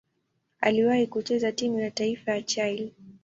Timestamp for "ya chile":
2.31-2.91